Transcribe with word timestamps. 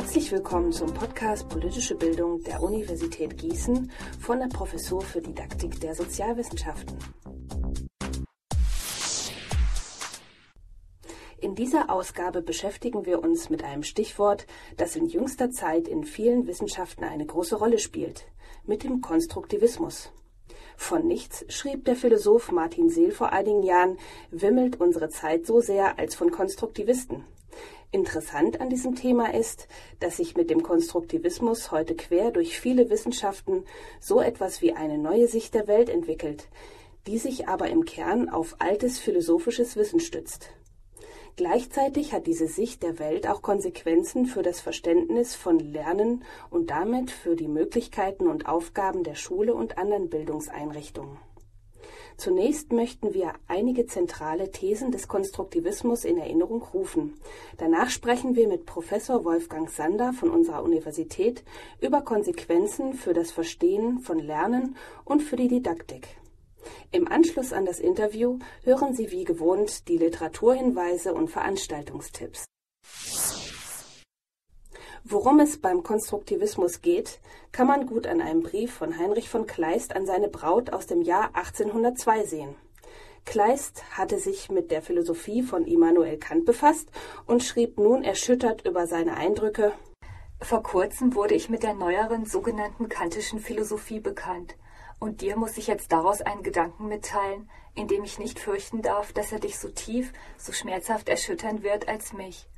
Herzlich 0.00 0.30
willkommen 0.30 0.70
zum 0.70 0.94
Podcast 0.94 1.48
Politische 1.48 1.96
Bildung 1.96 2.40
der 2.44 2.62
Universität 2.62 3.36
Gießen 3.36 3.90
von 4.20 4.38
der 4.38 4.46
Professur 4.46 5.02
für 5.02 5.20
Didaktik 5.20 5.80
der 5.80 5.96
Sozialwissenschaften. 5.96 6.96
In 11.40 11.56
dieser 11.56 11.90
Ausgabe 11.90 12.42
beschäftigen 12.42 13.06
wir 13.06 13.20
uns 13.24 13.50
mit 13.50 13.64
einem 13.64 13.82
Stichwort, 13.82 14.46
das 14.76 14.94
in 14.94 15.06
jüngster 15.06 15.50
Zeit 15.50 15.88
in 15.88 16.04
vielen 16.04 16.46
Wissenschaften 16.46 17.02
eine 17.02 17.26
große 17.26 17.56
Rolle 17.56 17.80
spielt, 17.80 18.28
mit 18.64 18.84
dem 18.84 19.00
Konstruktivismus. 19.00 20.12
Von 20.76 21.08
nichts, 21.08 21.44
schrieb 21.48 21.86
der 21.86 21.96
Philosoph 21.96 22.52
Martin 22.52 22.88
Seel 22.88 23.10
vor 23.10 23.32
einigen 23.32 23.64
Jahren, 23.64 23.98
wimmelt 24.30 24.80
unsere 24.80 25.08
Zeit 25.08 25.44
so 25.44 25.60
sehr 25.60 25.98
als 25.98 26.14
von 26.14 26.30
Konstruktivisten. 26.30 27.24
Interessant 27.90 28.60
an 28.60 28.68
diesem 28.68 28.96
Thema 28.96 29.32
ist, 29.32 29.66
dass 29.98 30.18
sich 30.18 30.36
mit 30.36 30.50
dem 30.50 30.62
Konstruktivismus 30.62 31.70
heute 31.70 31.96
quer 31.96 32.30
durch 32.30 32.60
viele 32.60 32.90
Wissenschaften 32.90 33.64
so 33.98 34.20
etwas 34.20 34.60
wie 34.60 34.74
eine 34.74 34.98
neue 34.98 35.26
Sicht 35.26 35.54
der 35.54 35.66
Welt 35.68 35.88
entwickelt, 35.88 36.48
die 37.06 37.16
sich 37.16 37.48
aber 37.48 37.70
im 37.70 37.86
Kern 37.86 38.28
auf 38.28 38.56
altes 38.58 38.98
philosophisches 38.98 39.76
Wissen 39.76 40.00
stützt. 40.00 40.50
Gleichzeitig 41.36 42.12
hat 42.12 42.26
diese 42.26 42.48
Sicht 42.48 42.82
der 42.82 42.98
Welt 42.98 43.26
auch 43.26 43.40
Konsequenzen 43.40 44.26
für 44.26 44.42
das 44.42 44.60
Verständnis 44.60 45.34
von 45.34 45.58
Lernen 45.58 46.24
und 46.50 46.68
damit 46.68 47.10
für 47.10 47.36
die 47.36 47.48
Möglichkeiten 47.48 48.26
und 48.26 48.46
Aufgaben 48.46 49.02
der 49.02 49.14
Schule 49.14 49.54
und 49.54 49.78
anderen 49.78 50.10
Bildungseinrichtungen. 50.10 51.16
Zunächst 52.18 52.72
möchten 52.72 53.14
wir 53.14 53.34
einige 53.46 53.86
zentrale 53.86 54.50
Thesen 54.50 54.90
des 54.90 55.06
Konstruktivismus 55.06 56.04
in 56.04 56.18
Erinnerung 56.18 56.62
rufen. 56.62 57.14
Danach 57.58 57.90
sprechen 57.90 58.34
wir 58.34 58.48
mit 58.48 58.66
Professor 58.66 59.24
Wolfgang 59.24 59.70
Sander 59.70 60.12
von 60.12 60.28
unserer 60.28 60.64
Universität 60.64 61.44
über 61.80 62.02
Konsequenzen 62.02 62.94
für 62.94 63.14
das 63.14 63.30
Verstehen 63.30 64.00
von 64.00 64.18
Lernen 64.18 64.74
und 65.04 65.22
für 65.22 65.36
die 65.36 65.46
Didaktik. 65.46 66.08
Im 66.90 67.06
Anschluss 67.06 67.52
an 67.52 67.64
das 67.64 67.78
Interview 67.78 68.40
hören 68.64 68.94
Sie 68.94 69.12
wie 69.12 69.22
gewohnt 69.22 69.86
die 69.86 69.98
Literaturhinweise 69.98 71.14
und 71.14 71.28
Veranstaltungstipps. 71.28 72.46
Worum 75.04 75.40
es 75.40 75.60
beim 75.60 75.82
Konstruktivismus 75.82 76.82
geht, 76.82 77.20
kann 77.52 77.66
man 77.66 77.86
gut 77.86 78.06
an 78.06 78.20
einem 78.20 78.42
Brief 78.42 78.74
von 78.74 78.98
Heinrich 78.98 79.28
von 79.28 79.46
Kleist 79.46 79.94
an 79.94 80.06
seine 80.06 80.28
Braut 80.28 80.72
aus 80.72 80.86
dem 80.86 81.02
Jahr 81.02 81.30
1802 81.34 82.24
sehen. 82.24 82.54
Kleist 83.24 83.84
hatte 83.96 84.18
sich 84.18 84.50
mit 84.50 84.70
der 84.70 84.82
Philosophie 84.82 85.42
von 85.42 85.66
Immanuel 85.66 86.18
Kant 86.18 86.46
befasst 86.46 86.90
und 87.26 87.42
schrieb 87.42 87.78
nun 87.78 88.02
erschüttert 88.02 88.66
über 88.66 88.86
seine 88.86 89.16
Eindrücke 89.16 89.72
Vor 90.40 90.62
kurzem 90.62 91.14
wurde 91.14 91.34
ich 91.34 91.48
mit 91.48 91.62
der 91.62 91.74
neueren 91.74 92.24
sogenannten 92.24 92.88
kantischen 92.88 93.38
Philosophie 93.38 94.00
bekannt, 94.00 94.56
und 94.98 95.20
dir 95.20 95.36
muss 95.36 95.58
ich 95.58 95.66
jetzt 95.66 95.92
daraus 95.92 96.22
einen 96.22 96.42
Gedanken 96.42 96.88
mitteilen, 96.88 97.48
in 97.74 97.86
dem 97.86 98.02
ich 98.02 98.18
nicht 98.18 98.40
fürchten 98.40 98.82
darf, 98.82 99.12
dass 99.12 99.30
er 99.30 99.38
dich 99.38 99.58
so 99.58 99.68
tief, 99.68 100.12
so 100.36 100.52
schmerzhaft 100.52 101.08
erschüttern 101.08 101.62
wird 101.62 101.86
als 101.86 102.12
mich. 102.12 102.48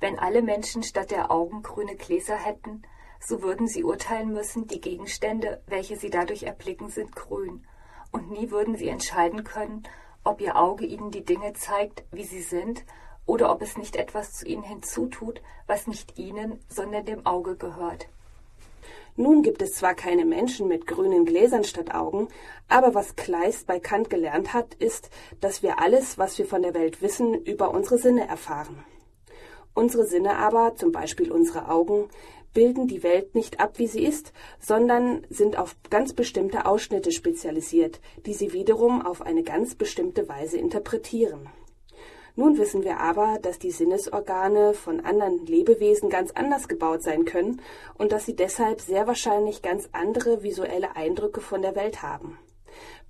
Wenn 0.00 0.18
alle 0.18 0.42
Menschen 0.42 0.82
statt 0.82 1.10
der 1.10 1.30
Augen 1.30 1.62
grüne 1.62 1.96
Gläser 1.96 2.36
hätten, 2.36 2.82
so 3.20 3.42
würden 3.42 3.66
sie 3.66 3.84
urteilen 3.84 4.32
müssen, 4.32 4.66
die 4.66 4.80
Gegenstände, 4.80 5.62
welche 5.66 5.96
sie 5.96 6.10
dadurch 6.10 6.42
erblicken, 6.42 6.90
sind 6.90 7.14
grün, 7.16 7.66
und 8.12 8.30
nie 8.30 8.50
würden 8.50 8.76
sie 8.76 8.88
entscheiden 8.88 9.44
können, 9.44 9.82
ob 10.24 10.40
ihr 10.40 10.56
Auge 10.56 10.84
ihnen 10.86 11.10
die 11.10 11.24
Dinge 11.24 11.52
zeigt, 11.54 12.04
wie 12.10 12.24
sie 12.24 12.42
sind, 12.42 12.84
oder 13.26 13.50
ob 13.50 13.62
es 13.62 13.76
nicht 13.76 13.96
etwas 13.96 14.32
zu 14.32 14.46
ihnen 14.46 14.62
hinzutut, 14.62 15.40
was 15.66 15.86
nicht 15.86 16.18
ihnen, 16.18 16.60
sondern 16.68 17.04
dem 17.06 17.24
Auge 17.24 17.56
gehört. 17.56 18.08
Nun 19.16 19.42
gibt 19.42 19.62
es 19.62 19.74
zwar 19.74 19.94
keine 19.94 20.24
Menschen 20.24 20.66
mit 20.66 20.86
grünen 20.86 21.24
Gläsern 21.24 21.62
statt 21.62 21.94
Augen, 21.94 22.28
aber 22.68 22.94
was 22.94 23.14
Kleist 23.14 23.66
bei 23.66 23.78
Kant 23.78 24.10
gelernt 24.10 24.52
hat, 24.52 24.74
ist, 24.74 25.08
dass 25.40 25.62
wir 25.62 25.78
alles, 25.78 26.18
was 26.18 26.36
wir 26.36 26.46
von 26.46 26.62
der 26.62 26.74
Welt 26.74 27.00
wissen, 27.00 27.34
über 27.44 27.70
unsere 27.70 27.98
Sinne 27.98 28.26
erfahren. 28.26 28.84
Unsere 29.74 30.06
Sinne 30.06 30.36
aber, 30.36 30.76
zum 30.76 30.92
Beispiel 30.92 31.32
unsere 31.32 31.68
Augen, 31.68 32.08
bilden 32.54 32.86
die 32.86 33.02
Welt 33.02 33.34
nicht 33.34 33.60
ab, 33.60 33.78
wie 33.78 33.88
sie 33.88 34.04
ist, 34.04 34.32
sondern 34.60 35.26
sind 35.28 35.58
auf 35.58 35.76
ganz 35.90 36.12
bestimmte 36.12 36.66
Ausschnitte 36.66 37.10
spezialisiert, 37.10 38.00
die 38.24 38.32
sie 38.32 38.52
wiederum 38.52 39.04
auf 39.04 39.20
eine 39.22 39.42
ganz 39.42 39.74
bestimmte 39.74 40.28
Weise 40.28 40.56
interpretieren. 40.56 41.48
Nun 42.36 42.58
wissen 42.58 42.82
wir 42.82 42.98
aber, 42.98 43.38
dass 43.42 43.60
die 43.60 43.70
Sinnesorgane 43.70 44.74
von 44.74 45.00
anderen 45.00 45.46
Lebewesen 45.46 46.10
ganz 46.10 46.32
anders 46.32 46.66
gebaut 46.66 47.02
sein 47.02 47.24
können 47.24 47.60
und 47.96 48.10
dass 48.10 48.26
sie 48.26 48.34
deshalb 48.34 48.80
sehr 48.80 49.06
wahrscheinlich 49.06 49.62
ganz 49.62 49.88
andere 49.92 50.42
visuelle 50.42 50.96
Eindrücke 50.96 51.40
von 51.40 51.62
der 51.62 51.76
Welt 51.76 52.02
haben. 52.02 52.38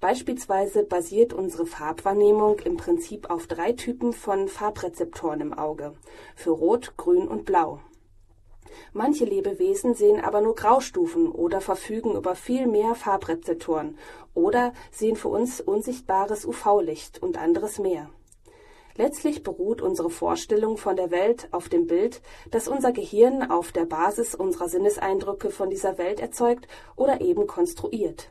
Beispielsweise 0.05 0.85
basiert 0.85 1.33
unsere 1.33 1.65
Farbwahrnehmung 1.65 2.59
im 2.59 2.77
Prinzip 2.77 3.31
auf 3.31 3.47
drei 3.47 3.73
Typen 3.73 4.13
von 4.13 4.49
Farbrezeptoren 4.49 5.41
im 5.41 5.55
Auge 5.55 5.95
für 6.37 6.51
Rot, 6.51 6.99
Grün 6.99 7.27
und 7.27 7.47
Blau. 7.47 7.81
Manche 8.93 9.25
Lebewesen 9.25 9.95
sehen 9.95 10.21
aber 10.21 10.43
nur 10.43 10.57
Graustufen 10.57 11.33
oder 11.33 11.63
verfügen 11.63 12.17
über 12.17 12.35
viel 12.35 12.67
mehr 12.67 12.95
Farbrezeptoren 12.95 13.97
oder 14.35 14.75
sehen 14.93 15.17
für 15.17 15.29
uns 15.29 15.63
unsichtbares 15.63 16.45
UV-Licht 16.45 17.23
und 17.23 17.39
anderes 17.39 17.79
mehr. 17.79 18.11
Letztlich 18.97 19.43
beruht 19.43 19.81
unsere 19.81 20.11
Vorstellung 20.11 20.77
von 20.77 20.97
der 20.97 21.13
Welt 21.13 21.49
auf 21.51 21.71
dem 21.71 21.87
Bild, 21.87 22.21
das 22.51 22.69
unser 22.69 22.93
Gehirn 22.93 23.51
auf 23.51 23.73
der 23.73 23.87
Basis 23.87 24.35
unserer 24.35 24.69
Sinneseindrücke 24.69 25.49
von 25.49 25.71
dieser 25.71 25.97
Welt 25.97 26.21
erzeugt 26.21 26.69
oder 26.95 27.23
eben 27.23 27.47
konstruiert. 27.47 28.29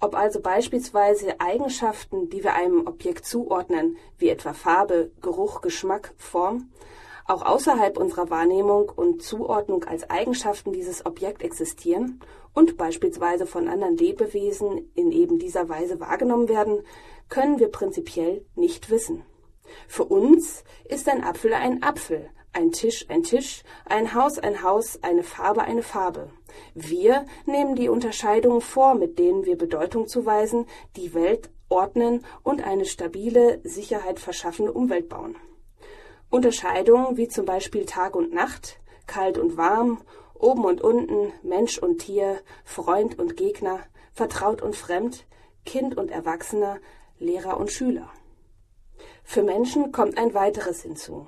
Ob 0.00 0.14
also 0.14 0.40
beispielsweise 0.40 1.40
Eigenschaften, 1.40 2.28
die 2.30 2.44
wir 2.44 2.54
einem 2.54 2.86
Objekt 2.86 3.26
zuordnen, 3.26 3.96
wie 4.16 4.28
etwa 4.28 4.52
Farbe, 4.52 5.10
Geruch, 5.20 5.60
Geschmack, 5.60 6.14
Form, 6.16 6.70
auch 7.26 7.42
außerhalb 7.42 7.98
unserer 7.98 8.30
Wahrnehmung 8.30 8.90
und 8.94 9.22
Zuordnung 9.22 9.84
als 9.84 10.08
Eigenschaften 10.08 10.72
dieses 10.72 11.04
Objekt 11.04 11.42
existieren 11.42 12.20
und 12.54 12.76
beispielsweise 12.76 13.44
von 13.44 13.68
anderen 13.68 13.96
Lebewesen 13.96 14.90
in 14.94 15.12
eben 15.12 15.38
dieser 15.38 15.68
Weise 15.68 16.00
wahrgenommen 16.00 16.48
werden, 16.48 16.82
können 17.28 17.58
wir 17.58 17.68
prinzipiell 17.68 18.46
nicht 18.54 18.90
wissen. 18.90 19.24
Für 19.86 20.04
uns 20.04 20.64
ist 20.88 21.08
ein 21.08 21.24
Apfel 21.24 21.52
ein 21.52 21.82
Apfel, 21.82 22.30
ein 22.52 22.72
Tisch 22.72 23.04
ein 23.08 23.22
Tisch, 23.24 23.62
ein 23.84 24.14
Haus 24.14 24.38
ein 24.38 24.62
Haus, 24.62 25.02
eine 25.02 25.22
Farbe 25.22 25.62
eine 25.62 25.82
Farbe. 25.82 26.30
Wir 26.74 27.26
nehmen 27.46 27.74
die 27.74 27.88
Unterscheidungen 27.88 28.60
vor, 28.60 28.94
mit 28.94 29.18
denen 29.18 29.44
wir 29.44 29.56
Bedeutung 29.56 30.06
zuweisen, 30.06 30.66
die 30.96 31.14
Welt 31.14 31.50
ordnen 31.68 32.24
und 32.42 32.64
eine 32.64 32.84
stabile, 32.84 33.60
Sicherheit 33.62 34.18
verschaffende 34.18 34.72
Umwelt 34.72 35.08
bauen. 35.08 35.36
Unterscheidungen 36.30 37.16
wie 37.16 37.28
zum 37.28 37.44
Beispiel 37.44 37.86
Tag 37.86 38.14
und 38.14 38.32
Nacht, 38.32 38.78
kalt 39.06 39.38
und 39.38 39.56
warm, 39.56 40.02
oben 40.34 40.64
und 40.64 40.80
unten, 40.80 41.32
Mensch 41.42 41.78
und 41.78 41.98
Tier, 41.98 42.40
Freund 42.64 43.18
und 43.18 43.36
Gegner, 43.36 43.80
vertraut 44.12 44.62
und 44.62 44.76
fremd, 44.76 45.26
Kind 45.64 45.96
und 45.96 46.10
Erwachsener, 46.10 46.78
Lehrer 47.18 47.58
und 47.58 47.70
Schüler. 47.70 48.10
Für 49.24 49.42
Menschen 49.42 49.92
kommt 49.92 50.18
ein 50.18 50.34
weiteres 50.34 50.82
hinzu. 50.82 51.26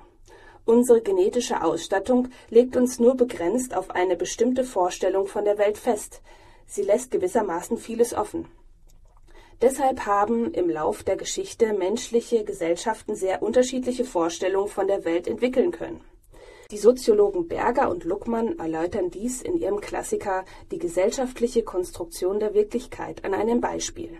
Unsere 0.65 1.01
genetische 1.01 1.63
Ausstattung 1.63 2.29
legt 2.49 2.75
uns 2.75 2.99
nur 2.99 3.15
begrenzt 3.15 3.75
auf 3.75 3.89
eine 3.91 4.15
bestimmte 4.15 4.63
Vorstellung 4.63 5.27
von 5.27 5.43
der 5.43 5.57
Welt 5.57 5.77
fest. 5.77 6.21
Sie 6.67 6.83
lässt 6.83 7.11
gewissermaßen 7.11 7.77
vieles 7.77 8.13
offen. 8.13 8.47
Deshalb 9.61 10.05
haben 10.05 10.53
im 10.53 10.69
Lauf 10.69 11.03
der 11.03 11.17
Geschichte 11.17 11.73
menschliche 11.73 12.43
Gesellschaften 12.43 13.15
sehr 13.15 13.43
unterschiedliche 13.43 14.05
Vorstellungen 14.05 14.69
von 14.69 14.87
der 14.87 15.05
Welt 15.05 15.27
entwickeln 15.27 15.71
können. 15.71 16.01
Die 16.71 16.77
Soziologen 16.77 17.47
Berger 17.47 17.89
und 17.89 18.05
Luckmann 18.05 18.57
erläutern 18.57 19.11
dies 19.11 19.41
in 19.41 19.57
ihrem 19.57 19.81
Klassiker 19.81 20.45
Die 20.71 20.79
gesellschaftliche 20.79 21.63
Konstruktion 21.63 22.39
der 22.39 22.53
Wirklichkeit 22.53 23.25
an 23.25 23.33
einem 23.33 23.59
Beispiel. 23.59 24.17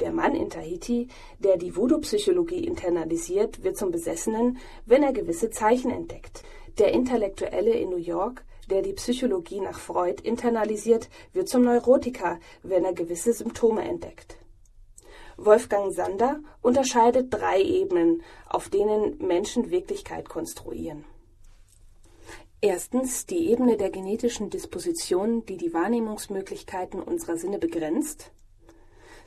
Der 0.00 0.12
Mann 0.12 0.34
in 0.34 0.50
Tahiti, 0.50 1.08
der 1.38 1.56
die 1.56 1.76
Voodoo-Psychologie 1.76 2.64
internalisiert, 2.66 3.62
wird 3.62 3.76
zum 3.76 3.90
Besessenen, 3.90 4.58
wenn 4.86 5.02
er 5.02 5.12
gewisse 5.12 5.50
Zeichen 5.50 5.90
entdeckt. 5.90 6.42
Der 6.78 6.92
Intellektuelle 6.92 7.72
in 7.72 7.90
New 7.90 7.96
York, 7.96 8.44
der 8.68 8.82
die 8.82 8.94
Psychologie 8.94 9.60
nach 9.60 9.78
Freud 9.78 10.22
internalisiert, 10.22 11.08
wird 11.32 11.48
zum 11.48 11.62
Neurotiker, 11.62 12.40
wenn 12.62 12.84
er 12.84 12.92
gewisse 12.92 13.32
Symptome 13.32 13.82
entdeckt. 13.82 14.38
Wolfgang 15.36 15.92
Sander 15.92 16.40
unterscheidet 16.62 17.32
drei 17.32 17.60
Ebenen, 17.60 18.22
auf 18.48 18.68
denen 18.68 19.18
Menschen 19.18 19.70
Wirklichkeit 19.70 20.28
konstruieren. 20.28 21.04
Erstens 22.60 23.26
die 23.26 23.50
Ebene 23.50 23.76
der 23.76 23.90
genetischen 23.90 24.48
Disposition, 24.48 25.44
die 25.44 25.56
die 25.56 25.74
Wahrnehmungsmöglichkeiten 25.74 27.02
unserer 27.02 27.36
Sinne 27.36 27.58
begrenzt. 27.58 28.32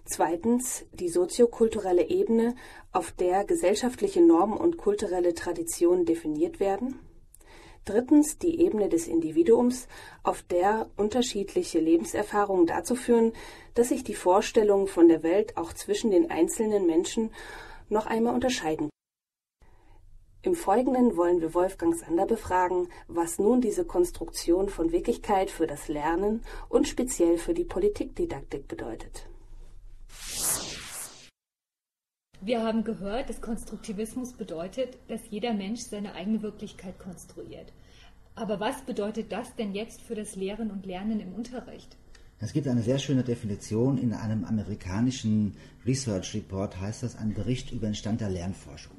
Zweitens 0.09 0.85
die 0.93 1.09
soziokulturelle 1.09 2.09
Ebene, 2.09 2.55
auf 2.93 3.11
der 3.11 3.43
gesellschaftliche 3.43 4.21
Normen 4.21 4.57
und 4.57 4.77
kulturelle 4.77 5.33
Traditionen 5.33 6.05
definiert 6.05 6.61
werden. 6.61 6.99
Drittens 7.83 8.37
die 8.37 8.61
Ebene 8.61 8.87
des 8.87 9.07
Individuums, 9.07 9.89
auf 10.23 10.43
der 10.43 10.89
unterschiedliche 10.95 11.81
Lebenserfahrungen 11.81 12.65
dazu 12.65 12.95
führen, 12.95 13.33
dass 13.73 13.89
sich 13.89 14.05
die 14.05 14.15
Vorstellungen 14.15 14.87
von 14.87 15.09
der 15.09 15.23
Welt 15.23 15.57
auch 15.57 15.73
zwischen 15.73 16.11
den 16.11 16.31
einzelnen 16.31 16.85
Menschen 16.85 17.31
noch 17.89 18.05
einmal 18.05 18.33
unterscheiden. 18.33 18.89
Im 20.41 20.55
Folgenden 20.55 21.17
wollen 21.17 21.41
wir 21.41 21.53
Wolfgang 21.53 21.93
Sander 21.93 22.25
befragen, 22.25 22.87
was 23.09 23.39
nun 23.39 23.59
diese 23.59 23.83
Konstruktion 23.83 24.69
von 24.69 24.93
Wirklichkeit 24.93 25.51
für 25.51 25.67
das 25.67 25.89
Lernen 25.89 26.43
und 26.69 26.87
speziell 26.87 27.37
für 27.37 27.53
die 27.53 27.65
Politikdidaktik 27.65 28.69
bedeutet. 28.69 29.27
Wir 32.47 32.63
haben 32.63 32.85
gehört, 32.85 33.29
dass 33.29 33.41
Konstruktivismus 33.41 34.31
bedeutet, 34.31 34.97
dass 35.09 35.19
jeder 35.29 35.53
Mensch 35.53 35.81
seine 35.81 36.13
eigene 36.13 36.41
Wirklichkeit 36.41 36.97
konstruiert. 36.97 37.73
Aber 38.35 38.61
was 38.61 38.83
bedeutet 38.83 39.33
das 39.33 39.53
denn 39.57 39.75
jetzt 39.75 40.01
für 40.01 40.15
das 40.15 40.37
Lehren 40.37 40.71
und 40.71 40.85
Lernen 40.85 41.19
im 41.19 41.33
Unterricht? 41.33 41.97
Es 42.39 42.53
gibt 42.53 42.69
eine 42.69 42.83
sehr 42.83 42.99
schöne 42.99 43.25
Definition 43.25 43.97
in 43.97 44.13
einem 44.13 44.45
amerikanischen 44.45 45.57
Research 45.85 46.35
Report, 46.35 46.79
heißt 46.79 47.03
das 47.03 47.17
ein 47.17 47.33
Bericht 47.33 47.73
über 47.73 47.87
den 47.87 47.95
Stand 47.95 48.21
der 48.21 48.29
Lernforschung. 48.29 48.95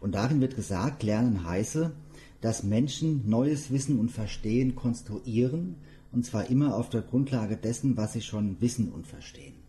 Und 0.00 0.14
darin 0.14 0.40
wird 0.40 0.56
gesagt, 0.56 1.02
Lernen 1.02 1.46
heiße, 1.46 1.92
dass 2.40 2.62
Menschen 2.62 3.28
neues 3.28 3.70
Wissen 3.72 3.98
und 4.00 4.10
Verstehen 4.10 4.74
konstruieren, 4.74 5.76
und 6.12 6.24
zwar 6.24 6.48
immer 6.48 6.76
auf 6.76 6.88
der 6.88 7.02
Grundlage 7.02 7.58
dessen, 7.58 7.98
was 7.98 8.14
sie 8.14 8.22
schon 8.22 8.58
wissen 8.62 8.90
und 8.90 9.06
verstehen. 9.06 9.63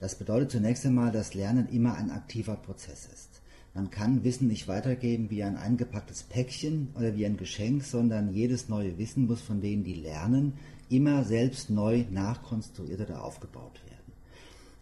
Das 0.00 0.14
bedeutet 0.14 0.50
zunächst 0.50 0.86
einmal, 0.86 1.12
dass 1.12 1.34
Lernen 1.34 1.68
immer 1.68 1.94
ein 1.94 2.10
aktiver 2.10 2.56
Prozess 2.56 3.06
ist. 3.12 3.42
Man 3.74 3.90
kann 3.90 4.24
Wissen 4.24 4.48
nicht 4.48 4.66
weitergeben 4.66 5.30
wie 5.30 5.44
ein 5.44 5.56
eingepacktes 5.56 6.24
Päckchen 6.24 6.88
oder 6.96 7.14
wie 7.14 7.26
ein 7.26 7.36
Geschenk, 7.36 7.84
sondern 7.84 8.32
jedes 8.32 8.68
neue 8.68 8.98
Wissen 8.98 9.26
muss 9.26 9.42
von 9.42 9.60
denen, 9.60 9.84
die 9.84 9.94
lernen, 9.94 10.54
immer 10.88 11.22
selbst 11.24 11.70
neu 11.70 12.04
nachkonstruiert 12.10 13.00
oder 13.02 13.22
aufgebaut 13.22 13.80
werden. 13.84 14.12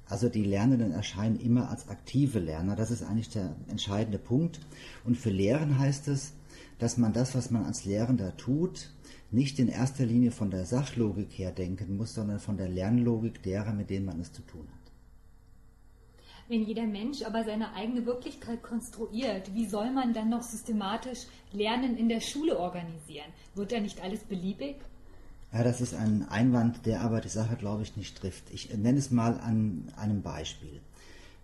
Also 0.07 0.29
die 0.31 0.45
Lernenden 0.45 0.93
erscheinen 0.93 1.39
immer 1.39 1.69
als 1.69 1.89
aktive 1.89 2.39
Lerner. 2.39 2.77
Das 2.77 2.91
ist 2.91 3.03
eigentlich 3.03 3.29
der 3.29 3.57
entscheidende 3.69 4.19
Punkt. 4.19 4.61
Und 5.05 5.19
für 5.19 5.31
Lehren 5.31 5.79
heißt 5.79 6.09
es, 6.09 6.33
dass 6.79 6.97
man 6.97 7.13
das, 7.13 7.35
was 7.35 7.51
man 7.51 7.65
als 7.65 7.85
Lehrender 7.85 8.37
tut, 8.37 8.91
nicht 9.31 9.59
in 9.59 9.69
erster 9.69 10.07
Linie 10.07 10.31
von 10.31 10.51
der 10.51 10.65
Sachlogik 10.65 11.33
her 11.33 11.51
denken 11.51 11.97
muss, 11.97 12.15
sondern 12.15 12.39
von 12.39 12.57
der 12.57 12.69
Lernlogik 12.69 13.43
derer, 13.43 13.75
mit 13.75 13.91
denen 13.91 14.07
man 14.07 14.21
es 14.21 14.33
zu 14.33 14.41
tun 14.43 14.67
hat. 14.67 14.88
Wenn 16.51 16.65
jeder 16.65 16.87
Mensch 16.87 17.21
aber 17.25 17.45
seine 17.45 17.75
eigene 17.75 18.07
Wirklichkeit 18.07 18.63
konstruiert, 18.63 19.55
wie 19.55 19.67
soll 19.67 19.91
man 19.91 20.15
dann 20.15 20.31
noch 20.31 20.43
systematisch 20.43 21.27
Lernen 21.53 21.99
in 21.99 22.09
der 22.09 22.21
Schule 22.21 22.59
organisieren? 22.59 23.27
Wird 23.55 23.71
da 23.71 23.81
nicht 23.81 24.03
alles 24.03 24.21
beliebig? 24.21 24.77
Ja, 25.53 25.63
das 25.63 25.83
ist 25.83 25.95
ein 25.95 26.27
Einwand, 26.27 26.87
der 26.87 27.03
aber 27.03 27.21
die 27.21 27.29
Sache, 27.29 27.57
glaube 27.57 27.83
ich, 27.83 27.99
nicht 27.99 28.17
trifft. 28.17 28.51
Ich 28.51 28.75
nenne 28.75 28.99
es 28.99 29.11
mal 29.11 29.39
an 29.41 29.93
einem 29.97 30.23
Beispiel. 30.23 30.81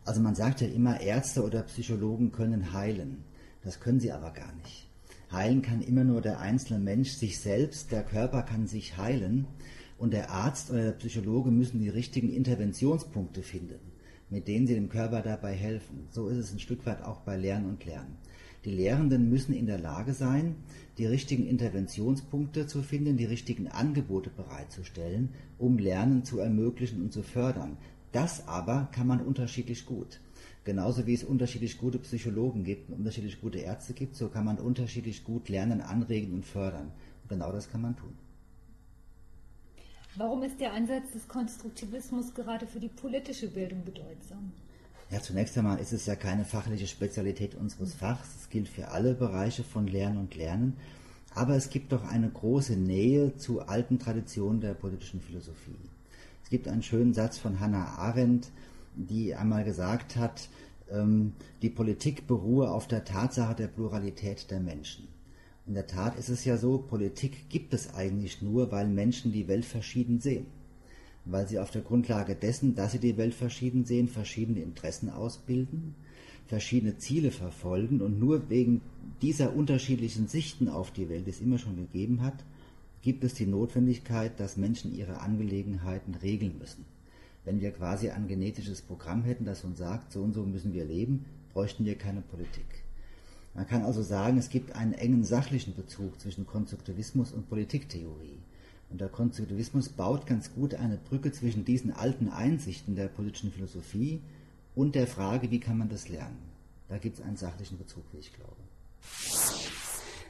Also 0.06 0.22
man 0.22 0.34
sagt 0.34 0.62
ja 0.62 0.68
immer, 0.68 0.98
Ärzte 0.98 1.44
oder 1.44 1.64
Psychologen 1.64 2.32
können 2.32 2.72
heilen. 2.72 3.24
Das 3.62 3.80
können 3.80 4.00
sie 4.00 4.12
aber 4.12 4.30
gar 4.30 4.54
nicht. 4.62 4.88
Heilen 5.30 5.60
kann 5.60 5.82
immer 5.82 6.04
nur 6.04 6.22
der 6.22 6.40
einzelne 6.40 6.80
Mensch 6.80 7.10
sich 7.10 7.38
selbst, 7.40 7.92
der 7.92 8.04
Körper 8.04 8.42
kann 8.42 8.66
sich 8.66 8.96
heilen 8.96 9.46
und 9.98 10.14
der 10.14 10.30
Arzt 10.30 10.70
oder 10.70 10.84
der 10.84 10.92
Psychologe 10.92 11.50
müssen 11.50 11.80
die 11.80 11.90
richtigen 11.90 12.30
Interventionspunkte 12.30 13.42
finden 13.42 13.93
mit 14.34 14.48
denen 14.48 14.66
sie 14.66 14.74
dem 14.74 14.88
Körper 14.88 15.22
dabei 15.22 15.52
helfen. 15.52 16.08
So 16.10 16.28
ist 16.28 16.38
es 16.38 16.52
ein 16.52 16.58
Stück 16.58 16.84
weit 16.86 17.02
auch 17.04 17.20
bei 17.20 17.36
Lernen 17.36 17.68
und 17.68 17.84
Lernen. 17.84 18.16
Die 18.64 18.72
Lehrenden 18.72 19.30
müssen 19.30 19.54
in 19.54 19.66
der 19.66 19.78
Lage 19.78 20.12
sein, 20.12 20.56
die 20.98 21.06
richtigen 21.06 21.46
Interventionspunkte 21.46 22.66
zu 22.66 22.82
finden, 22.82 23.16
die 23.16 23.26
richtigen 23.26 23.68
Angebote 23.68 24.30
bereitzustellen, 24.30 25.28
um 25.56 25.78
Lernen 25.78 26.24
zu 26.24 26.40
ermöglichen 26.40 27.00
und 27.00 27.12
zu 27.12 27.22
fördern. 27.22 27.76
Das 28.10 28.48
aber 28.48 28.88
kann 28.90 29.06
man 29.06 29.20
unterschiedlich 29.20 29.86
gut. 29.86 30.20
Genauso 30.64 31.06
wie 31.06 31.14
es 31.14 31.22
unterschiedlich 31.22 31.78
gute 31.78 32.00
Psychologen 32.00 32.64
gibt 32.64 32.90
und 32.90 32.96
unterschiedlich 32.96 33.40
gute 33.40 33.58
Ärzte 33.58 33.92
gibt, 33.92 34.16
so 34.16 34.26
kann 34.26 34.44
man 34.44 34.58
unterschiedlich 34.58 35.22
gut 35.22 35.48
Lernen 35.48 35.80
anregen 35.80 36.34
und 36.34 36.44
fördern. 36.44 36.90
Und 37.22 37.28
genau 37.28 37.52
das 37.52 37.70
kann 37.70 37.82
man 37.82 37.94
tun. 37.94 38.23
Warum 40.16 40.44
ist 40.44 40.60
der 40.60 40.72
Ansatz 40.72 41.10
des 41.12 41.26
Konstruktivismus 41.26 42.34
gerade 42.34 42.68
für 42.68 42.78
die 42.78 42.88
politische 42.88 43.48
Bildung 43.48 43.84
bedeutsam? 43.84 44.52
Ja, 45.10 45.20
zunächst 45.20 45.58
einmal 45.58 45.80
ist 45.80 45.92
es 45.92 46.06
ja 46.06 46.14
keine 46.14 46.44
fachliche 46.44 46.86
Spezialität 46.86 47.56
unseres 47.56 47.94
Fachs. 47.94 48.28
Es 48.40 48.48
gilt 48.48 48.68
für 48.68 48.88
alle 48.88 49.14
Bereiche 49.14 49.64
von 49.64 49.88
Lernen 49.88 50.18
und 50.18 50.36
Lernen. 50.36 50.76
Aber 51.34 51.56
es 51.56 51.68
gibt 51.68 51.90
doch 51.90 52.04
eine 52.04 52.30
große 52.30 52.76
Nähe 52.76 53.36
zu 53.36 53.62
alten 53.62 53.98
Traditionen 53.98 54.60
der 54.60 54.74
politischen 54.74 55.20
Philosophie. 55.20 55.74
Es 56.44 56.48
gibt 56.50 56.68
einen 56.68 56.84
schönen 56.84 57.12
Satz 57.12 57.38
von 57.38 57.58
Hannah 57.58 57.98
Arendt, 57.98 58.52
die 58.94 59.34
einmal 59.34 59.64
gesagt 59.64 60.14
hat, 60.14 60.48
ähm, 60.92 61.32
die 61.60 61.70
Politik 61.70 62.28
beruhe 62.28 62.70
auf 62.70 62.86
der 62.86 63.04
Tatsache 63.04 63.56
der 63.56 63.66
Pluralität 63.66 64.48
der 64.52 64.60
Menschen. 64.60 65.08
In 65.66 65.72
der 65.72 65.86
Tat 65.86 66.18
ist 66.18 66.28
es 66.28 66.44
ja 66.44 66.58
so, 66.58 66.76
Politik 66.76 67.48
gibt 67.48 67.72
es 67.72 67.94
eigentlich 67.94 68.42
nur, 68.42 68.70
weil 68.70 68.86
Menschen 68.86 69.32
die 69.32 69.48
Welt 69.48 69.64
verschieden 69.64 70.20
sehen. 70.20 70.46
Weil 71.24 71.48
sie 71.48 71.58
auf 71.58 71.70
der 71.70 71.80
Grundlage 71.80 72.34
dessen, 72.34 72.74
dass 72.74 72.92
sie 72.92 72.98
die 72.98 73.16
Welt 73.16 73.32
verschieden 73.32 73.86
sehen, 73.86 74.08
verschiedene 74.08 74.60
Interessen 74.60 75.08
ausbilden, 75.08 75.94
verschiedene 76.46 76.98
Ziele 76.98 77.30
verfolgen 77.30 78.02
und 78.02 78.18
nur 78.18 78.50
wegen 78.50 78.82
dieser 79.22 79.56
unterschiedlichen 79.56 80.28
Sichten 80.28 80.68
auf 80.68 80.90
die 80.90 81.08
Welt, 81.08 81.26
die 81.26 81.30
es 81.30 81.40
immer 81.40 81.56
schon 81.56 81.76
gegeben 81.76 82.22
hat, 82.22 82.44
gibt 83.00 83.24
es 83.24 83.32
die 83.32 83.46
Notwendigkeit, 83.46 84.38
dass 84.38 84.58
Menschen 84.58 84.94
ihre 84.94 85.20
Angelegenheiten 85.20 86.14
regeln 86.16 86.58
müssen. 86.58 86.84
Wenn 87.46 87.62
wir 87.62 87.70
quasi 87.70 88.10
ein 88.10 88.28
genetisches 88.28 88.82
Programm 88.82 89.22
hätten, 89.24 89.46
das 89.46 89.64
uns 89.64 89.78
sagt, 89.78 90.12
so 90.12 90.22
und 90.22 90.34
so 90.34 90.44
müssen 90.44 90.74
wir 90.74 90.84
leben, 90.84 91.24
bräuchten 91.54 91.86
wir 91.86 91.96
keine 91.96 92.20
Politik. 92.20 92.83
Man 93.54 93.66
kann 93.68 93.84
also 93.84 94.02
sagen, 94.02 94.36
es 94.36 94.50
gibt 94.50 94.74
einen 94.74 94.92
engen 94.92 95.24
sachlichen 95.24 95.74
Bezug 95.74 96.20
zwischen 96.20 96.46
Konstruktivismus 96.46 97.32
und 97.32 97.48
Politiktheorie. 97.48 98.38
Und 98.90 99.00
der 99.00 99.08
Konstruktivismus 99.08 99.88
baut 99.88 100.26
ganz 100.26 100.52
gut 100.54 100.74
eine 100.74 100.96
Brücke 100.96 101.32
zwischen 101.32 101.64
diesen 101.64 101.92
alten 101.92 102.28
Einsichten 102.28 102.96
der 102.96 103.08
politischen 103.08 103.52
Philosophie 103.52 104.20
und 104.74 104.94
der 104.94 105.06
Frage, 105.06 105.50
wie 105.50 105.60
kann 105.60 105.78
man 105.78 105.88
das 105.88 106.08
lernen. 106.08 106.38
Da 106.88 106.98
gibt 106.98 107.18
es 107.18 107.24
einen 107.24 107.36
sachlichen 107.36 107.78
Bezug, 107.78 108.04
wie 108.12 108.18
ich 108.18 108.32
glaube. 108.32 108.56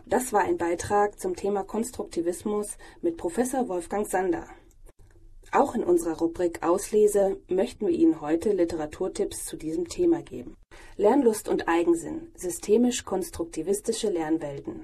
Das 0.07 0.33
war 0.33 0.43
ein 0.43 0.59
Beitrag 0.59 1.19
zum 1.19 1.35
Thema 1.35 1.65
Konstruktivismus 1.65 2.77
mit 3.01 3.17
Professor 3.17 3.69
Wolfgang 3.69 4.07
Sander. 4.07 4.47
Auch 5.55 5.77
in 5.77 5.85
unserer 5.85 6.19
Rubrik 6.19 6.65
Auslese 6.65 7.37
möchten 7.47 7.87
wir 7.87 7.95
Ihnen 7.95 8.21
heute 8.21 8.51
Literaturtipps 8.51 9.45
zu 9.45 9.57
diesem 9.57 9.87
Thema 9.87 10.21
geben. 10.21 10.57
Lernlust 10.97 11.49
und 11.49 11.69
Eigensinn, 11.69 12.33
systemisch-konstruktivistische 12.35 14.11
Lernwelten. 14.11 14.83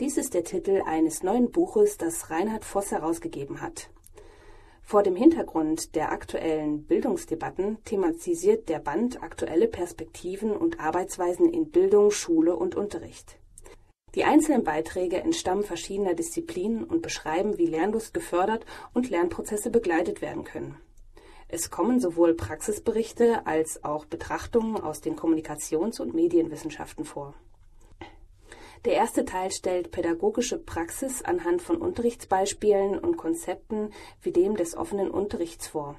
Dies 0.00 0.16
ist 0.16 0.34
der 0.34 0.42
Titel 0.42 0.82
eines 0.84 1.22
neuen 1.22 1.52
Buches, 1.52 1.98
das 1.98 2.30
Reinhard 2.30 2.64
Voss 2.64 2.90
herausgegeben 2.90 3.60
hat. 3.60 3.90
Vor 4.82 5.04
dem 5.04 5.14
Hintergrund 5.14 5.94
der 5.94 6.10
aktuellen 6.10 6.82
Bildungsdebatten 6.82 7.78
thematisiert 7.84 8.68
der 8.68 8.80
Band 8.80 9.22
aktuelle 9.22 9.68
Perspektiven 9.68 10.50
und 10.50 10.80
Arbeitsweisen 10.80 11.48
in 11.48 11.70
Bildung, 11.70 12.10
Schule 12.10 12.56
und 12.56 12.74
Unterricht. 12.74 13.38
Die 14.14 14.24
einzelnen 14.24 14.64
Beiträge 14.64 15.18
entstammen 15.18 15.64
verschiedener 15.64 16.14
Disziplinen 16.14 16.84
und 16.84 17.02
beschreiben, 17.02 17.58
wie 17.58 17.66
Lernlust 17.66 18.14
gefördert 18.14 18.64
und 18.94 19.10
Lernprozesse 19.10 19.70
begleitet 19.70 20.22
werden 20.22 20.44
können. 20.44 20.76
Es 21.48 21.70
kommen 21.70 21.98
sowohl 21.98 22.34
Praxisberichte 22.34 23.46
als 23.46 23.82
auch 23.84 24.04
Betrachtungen 24.04 24.80
aus 24.80 25.00
den 25.00 25.16
Kommunikations- 25.16 26.00
und 26.00 26.14
Medienwissenschaften 26.14 27.04
vor. 27.04 27.34
Der 28.84 28.92
erste 28.92 29.24
Teil 29.24 29.50
stellt 29.50 29.90
pädagogische 29.90 30.58
Praxis 30.58 31.22
anhand 31.22 31.62
von 31.62 31.78
Unterrichtsbeispielen 31.78 32.98
und 32.98 33.16
Konzepten 33.16 33.90
wie 34.22 34.30
dem 34.30 34.56
des 34.56 34.76
offenen 34.76 35.10
Unterrichts 35.10 35.68
vor. 35.68 35.96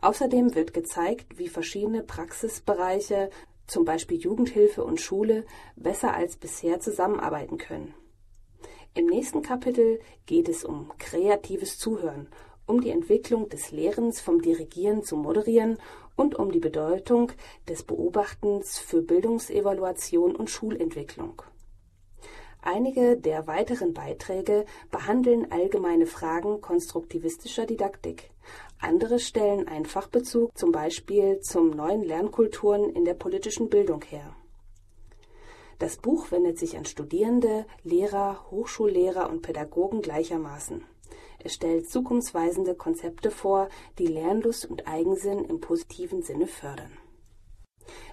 Außerdem 0.00 0.54
wird 0.54 0.74
gezeigt, 0.74 1.38
wie 1.38 1.48
verschiedene 1.48 2.02
Praxisbereiche 2.02 3.30
zum 3.66 3.84
Beispiel 3.84 4.18
Jugendhilfe 4.18 4.84
und 4.84 5.00
Schule, 5.00 5.44
besser 5.76 6.14
als 6.14 6.36
bisher 6.36 6.80
zusammenarbeiten 6.80 7.58
können. 7.58 7.94
Im 8.94 9.06
nächsten 9.06 9.42
Kapitel 9.42 10.00
geht 10.26 10.48
es 10.48 10.64
um 10.64 10.92
kreatives 10.98 11.78
Zuhören, 11.78 12.28
um 12.66 12.80
die 12.80 12.90
Entwicklung 12.90 13.48
des 13.48 13.72
Lehrens 13.72 14.20
vom 14.20 14.40
Dirigieren 14.40 15.02
zum 15.02 15.22
Moderieren 15.22 15.78
und 16.16 16.36
um 16.36 16.52
die 16.52 16.60
Bedeutung 16.60 17.32
des 17.68 17.82
Beobachtens 17.82 18.78
für 18.78 19.02
Bildungsevaluation 19.02 20.36
und 20.36 20.48
Schulentwicklung. 20.48 21.42
Einige 22.62 23.18
der 23.18 23.46
weiteren 23.46 23.92
Beiträge 23.92 24.64
behandeln 24.90 25.52
allgemeine 25.52 26.06
Fragen 26.06 26.60
konstruktivistischer 26.60 27.66
Didaktik. 27.66 28.30
Andere 28.84 29.18
stellen 29.18 29.66
einen 29.66 29.86
Fachbezug 29.86 30.56
zum 30.56 30.70
Beispiel 30.70 31.40
zum 31.40 31.70
neuen 31.70 32.02
Lernkulturen 32.02 32.90
in 32.90 33.06
der 33.06 33.14
politischen 33.14 33.70
Bildung 33.70 34.02
her. 34.02 34.36
Das 35.78 35.96
Buch 35.96 36.30
wendet 36.30 36.58
sich 36.58 36.76
an 36.76 36.84
Studierende, 36.84 37.66
Lehrer, 37.82 38.50
Hochschullehrer 38.50 39.30
und 39.30 39.40
Pädagogen 39.40 40.02
gleichermaßen. 40.02 40.84
Es 41.38 41.54
stellt 41.54 41.88
zukunftsweisende 41.88 42.74
Konzepte 42.74 43.30
vor, 43.30 43.68
die 43.98 44.06
Lernlust 44.06 44.66
und 44.66 44.86
Eigensinn 44.86 45.44
im 45.44 45.60
positiven 45.60 46.22
Sinne 46.22 46.46
fördern. 46.46 46.92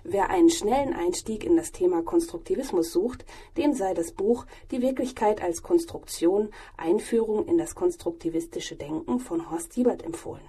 Wer 0.04 0.30
einen 0.30 0.50
schnellen 0.50 0.94
Einstieg 0.94 1.44
in 1.44 1.58
das 1.58 1.74
Thema 1.74 2.02
Konstruktivismus 2.02 2.94
sucht, 2.94 3.26
dem 3.58 3.74
sei 3.74 3.94
das 3.94 4.14
Buch 4.14 4.46
Die 4.72 4.82
Wirklichkeit 4.82 5.42
als 5.42 5.64
Konstruktion 5.64 6.50
Einführung 6.78 7.46
in 7.46 7.58
das 7.58 7.76
konstruktivistische 7.76 8.78
Denken 8.78 9.20
von 9.20 9.52
Horst 9.52 9.74
Siebert 9.74 10.04
empfohlen. 10.04 10.42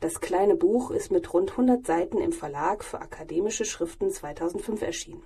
Das 0.00 0.20
kleine 0.20 0.56
Buch 0.56 0.90
ist 0.90 1.10
mit 1.10 1.32
rund 1.32 1.50
100 1.52 1.86
Seiten 1.86 2.18
im 2.18 2.32
Verlag 2.32 2.84
für 2.84 3.00
akademische 3.00 3.64
Schriften 3.64 4.10
2005 4.10 4.82
erschienen. 4.82 5.22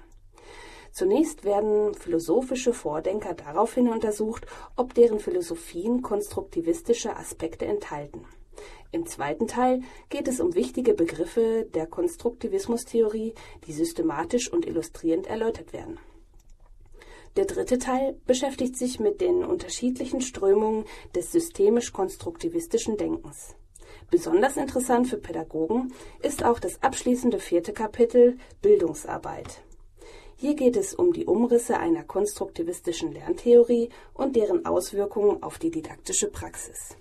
Zunächst 0.93 1.45
werden 1.45 1.93
philosophische 1.95 2.73
Vordenker 2.73 3.35
daraufhin 3.35 3.89
untersucht, 3.89 4.47
ob 4.77 4.95
deren 4.95 5.19
Philosophien 5.19 6.03
konstruktivistische 6.03 7.17
Aspekte 7.17 7.67
enthalten. 7.67 8.25
Im 8.93 9.07
zweiten 9.07 9.49
Teil 9.49 9.83
geht 10.09 10.29
es 10.29 10.39
um 10.39 10.55
wichtige 10.55 10.95
Begriffe 10.95 11.67
der 11.75 11.89
Konstruktivismustheorie, 11.89 13.35
die 13.67 13.73
systematisch 13.73 14.53
und 14.53 14.65
illustrierend 14.65 15.27
erläutert 15.27 15.73
werden. 15.73 15.99
Der 17.37 17.47
dritte 17.47 17.79
Teil 17.79 18.17
beschäftigt 18.25 18.77
sich 18.77 19.01
mit 19.01 19.21
den 19.21 19.43
unterschiedlichen 19.43 20.21
Strömungen 20.21 20.85
des 21.17 21.33
systemisch-konstruktivistischen 21.33 22.97
Denkens. 22.97 23.57
Besonders 24.11 24.57
interessant 24.57 25.09
für 25.09 25.17
Pädagogen 25.17 25.93
ist 26.23 26.45
auch 26.45 26.59
das 26.59 26.83
abschließende 26.83 27.39
vierte 27.39 27.73
Kapitel 27.73 28.39
Bildungsarbeit. 28.63 29.63
Hier 30.37 30.55
geht 30.55 30.77
es 30.77 30.95
um 30.95 31.13
die 31.13 31.27
Umrisse 31.27 31.79
einer 31.79 32.03
konstruktivistischen 32.03 33.13
Lerntheorie 33.13 33.89
und 34.13 34.37
deren 34.37 34.67
Auswirkungen 34.67 35.43
auf 35.43 35.59
die 35.59 35.71
didaktische 35.71 36.29
Praxis. 36.29 36.97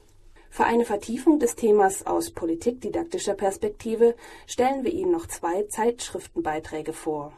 Für 0.49 0.65
eine 0.65 0.85
Vertiefung 0.85 1.39
des 1.39 1.55
Themas 1.55 2.05
aus 2.05 2.29
politikdidaktischer 2.29 3.33
Perspektive 3.33 4.15
stellen 4.45 4.83
wir 4.83 4.93
Ihnen 4.93 5.11
noch 5.11 5.25
zwei 5.25 5.63
Zeitschriftenbeiträge 5.63 6.93
vor. 6.93 7.33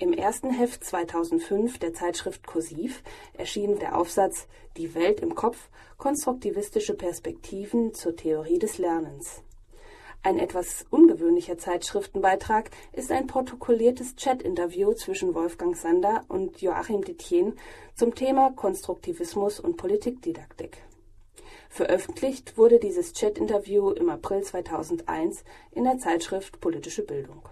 Im 0.00 0.14
ersten 0.14 0.50
Heft 0.50 0.82
2005 0.82 1.78
der 1.78 1.92
Zeitschrift 1.92 2.46
Kursiv 2.46 3.02
erschien 3.34 3.78
der 3.80 3.98
Aufsatz 3.98 4.48
Die 4.78 4.94
Welt 4.94 5.20
im 5.20 5.34
Kopf– 5.34 5.68
konstruktivistische 5.98 6.94
Perspektiven 6.94 7.92
zur 7.92 8.16
Theorie 8.16 8.58
des 8.58 8.78
Lernens. 8.78 9.42
Ein 10.22 10.38
etwas 10.38 10.86
ungewöhnlicher 10.88 11.58
Zeitschriftenbeitrag 11.58 12.70
ist 12.94 13.12
ein 13.12 13.26
protokolliertes 13.26 14.16
Chat-Interview 14.16 14.94
zwischen 14.94 15.34
Wolfgang 15.34 15.76
Sander 15.76 16.24
und 16.28 16.62
Joachim 16.62 17.04
Detjen 17.04 17.58
zum 17.94 18.14
Thema 18.14 18.52
Konstruktivismus 18.52 19.60
und 19.60 19.76
Politikdidaktik. 19.76 20.78
Veröffentlicht 21.68 22.56
wurde 22.56 22.78
dieses 22.78 23.12
Chat-Interview 23.12 23.90
im 23.90 24.08
April 24.08 24.42
2001 24.42 25.44
in 25.72 25.84
der 25.84 25.98
Zeitschrift 25.98 26.58
Politische 26.62 27.02
Bildung. 27.02 27.42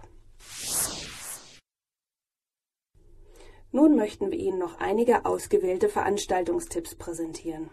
Nun 3.71 3.95
möchten 3.95 4.31
wir 4.31 4.39
Ihnen 4.39 4.57
noch 4.57 4.79
einige 4.79 5.25
ausgewählte 5.25 5.89
Veranstaltungstipps 5.89 6.95
präsentieren. 6.95 7.69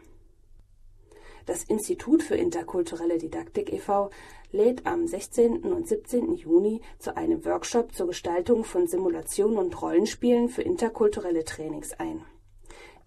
Das 1.46 1.64
Institut 1.64 2.22
für 2.24 2.34
interkulturelle 2.34 3.18
Didaktik 3.18 3.72
e.V. 3.72 4.10
lädt 4.50 4.84
am 4.84 5.06
16. 5.06 5.62
und 5.62 5.86
17. 5.86 6.34
Juni 6.34 6.80
zu 6.98 7.16
einem 7.16 7.44
Workshop 7.44 7.94
zur 7.94 8.08
Gestaltung 8.08 8.64
von 8.64 8.88
Simulationen 8.88 9.56
und 9.56 9.80
Rollenspielen 9.80 10.48
für 10.48 10.62
interkulturelle 10.62 11.44
Trainings 11.44 11.92
ein. 11.94 12.24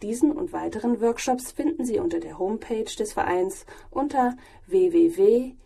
Diesen 0.02 0.32
und 0.32 0.54
weiteren 0.54 1.02
Workshops 1.02 1.52
finden 1.52 1.84
Sie 1.84 2.00
unter 2.00 2.22
der 2.22 2.40
Homepage 2.40 2.86
des 2.86 3.12
Vereins 3.12 3.66
unter 3.92 4.38
www.ikud.de. 4.66 5.58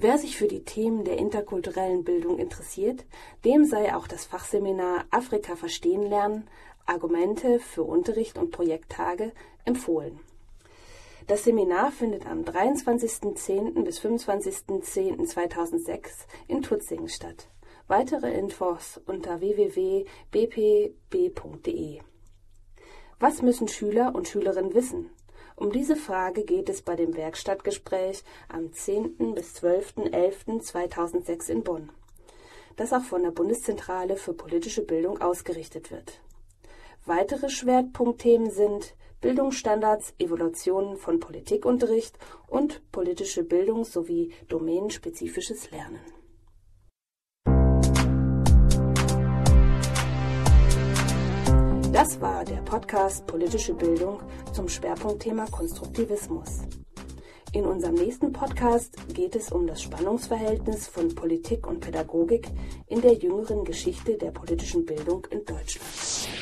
Wer 0.00 0.16
sich 0.16 0.36
für 0.36 0.46
die 0.46 0.62
Themen 0.62 1.02
der 1.02 1.18
interkulturellen 1.18 2.04
Bildung 2.04 2.38
interessiert, 2.38 3.04
dem 3.44 3.64
sei 3.64 3.96
auch 3.96 4.06
das 4.06 4.26
Fachseminar 4.26 5.06
Afrika 5.10 5.56
verstehen 5.56 6.02
lernen, 6.02 6.48
Argumente 6.86 7.58
für 7.58 7.82
Unterricht 7.82 8.38
und 8.38 8.52
Projekttage 8.52 9.32
empfohlen. 9.64 10.20
Das 11.26 11.42
Seminar 11.42 11.90
findet 11.90 12.26
am 12.26 12.42
23.10. 12.42 13.82
bis 13.82 13.98
25.10.2006 13.98 16.10
in 16.46 16.62
Tutzingen 16.62 17.08
statt. 17.08 17.48
Weitere 17.88 18.32
Infos 18.32 19.00
unter 19.04 19.40
www.bpb.de. 19.40 20.06
Was 23.18 23.42
müssen 23.42 23.66
Schüler 23.66 24.14
und 24.14 24.28
Schülerinnen 24.28 24.74
wissen? 24.74 25.10
Um 25.58 25.72
diese 25.72 25.96
Frage 25.96 26.44
geht 26.44 26.68
es 26.68 26.82
bei 26.82 26.94
dem 26.94 27.16
Werkstattgespräch 27.16 28.22
am 28.48 28.72
10. 28.72 29.34
bis 29.34 29.56
12.11.2006 29.56 31.50
in 31.50 31.64
Bonn, 31.64 31.90
das 32.76 32.92
auch 32.92 33.02
von 33.02 33.24
der 33.24 33.32
Bundeszentrale 33.32 34.14
für 34.16 34.34
politische 34.34 34.82
Bildung 34.82 35.20
ausgerichtet 35.20 35.90
wird. 35.90 36.20
Weitere 37.06 37.50
Schwerpunktthemen 37.50 38.52
sind 38.52 38.94
Bildungsstandards, 39.20 40.14
Evaluationen 40.20 40.96
von 40.96 41.18
Politikunterricht 41.18 42.16
und 42.46 42.80
politische 42.92 43.42
Bildung 43.42 43.84
sowie 43.84 44.32
domänenspezifisches 44.46 45.72
Lernen. 45.72 46.17
Das 52.08 52.22
war 52.22 52.42
der 52.42 52.62
Podcast 52.62 53.26
Politische 53.26 53.74
Bildung 53.74 54.20
zum 54.54 54.66
Schwerpunktthema 54.66 55.44
Konstruktivismus. 55.50 56.62
In 57.52 57.66
unserem 57.66 57.96
nächsten 57.96 58.32
Podcast 58.32 58.96
geht 59.12 59.36
es 59.36 59.52
um 59.52 59.66
das 59.66 59.82
Spannungsverhältnis 59.82 60.88
von 60.88 61.14
Politik 61.14 61.66
und 61.66 61.80
Pädagogik 61.80 62.48
in 62.86 63.02
der 63.02 63.12
jüngeren 63.12 63.62
Geschichte 63.62 64.16
der 64.16 64.30
politischen 64.30 64.86
Bildung 64.86 65.26
in 65.30 65.44
Deutschland. 65.44 66.37